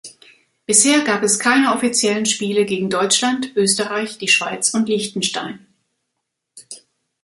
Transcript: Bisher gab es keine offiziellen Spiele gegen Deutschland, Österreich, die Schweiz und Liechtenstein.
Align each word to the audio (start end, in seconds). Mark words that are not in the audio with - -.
Bisher 0.65 1.01
gab 1.03 1.21
es 1.21 1.37
keine 1.37 1.75
offiziellen 1.75 2.25
Spiele 2.25 2.65
gegen 2.65 2.89
Deutschland, 2.89 3.55
Österreich, 3.55 4.17
die 4.17 4.29
Schweiz 4.29 4.73
und 4.73 4.89
Liechtenstein. 4.89 5.67